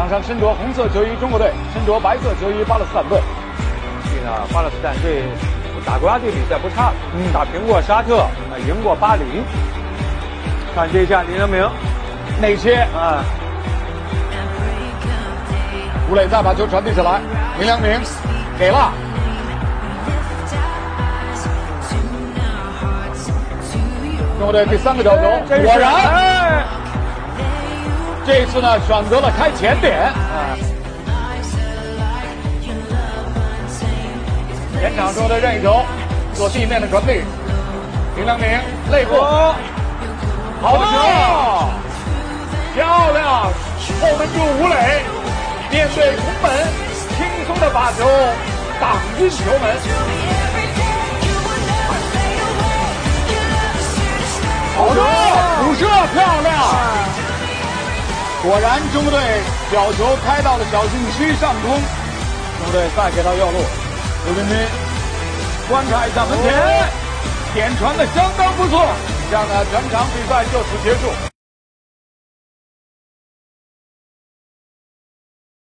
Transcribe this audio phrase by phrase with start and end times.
[0.00, 3.20] 场上身着红色球衣中国队，身着白色球衣巴勒斯坦队。
[4.04, 5.24] 这个巴勒斯坦队
[5.84, 7.30] 打国家队比赛不差，嗯。
[7.34, 9.26] 打平过沙特，啊，赢过巴林。
[10.74, 11.68] 看这一下林良铭，
[12.40, 13.22] 内切，啊，
[16.10, 17.20] 吴磊再把球传递起来，
[17.58, 18.00] 林良铭
[18.58, 18.90] 给了，
[24.38, 25.22] 中国队第三个角球，
[25.62, 25.92] 果然。
[25.92, 26.19] 哎
[28.30, 30.54] 这一次呢选择了开前点，啊
[34.78, 35.84] 前场中的任意球
[36.34, 37.24] 做地面的传递，
[38.14, 38.48] 林良铭
[38.92, 39.52] 肋部，哦，
[40.62, 40.94] 好的球，
[42.72, 43.50] 漂亮，
[44.00, 45.02] 后门柱吴磊
[45.72, 46.46] 面对红门，
[47.16, 48.06] 轻松的把球
[48.80, 49.74] 挡进球门。
[54.76, 55.02] 好球，
[55.64, 55.80] 补射
[56.14, 56.49] 漂亮！
[58.50, 59.20] 果然，中国队
[59.70, 63.58] 角球开到了小禁区上空，中国队再给到右路，
[64.24, 64.58] 刘彬彬
[65.68, 66.52] 观察一下门前，
[67.54, 68.84] 点传的相当不错，
[69.30, 71.29] 这样的全场比赛就此结束。